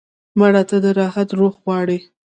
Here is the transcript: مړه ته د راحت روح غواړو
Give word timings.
مړه 0.39 0.61
ته 0.69 0.77
د 0.83 0.85
راحت 0.99 1.29
روح 1.39 1.53
غواړو 1.63 1.97